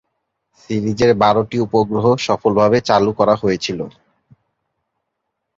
[0.59, 3.79] সিরিজের বারোটি উপগ্রহ সফলভাবে চালু করা হয়েছিল।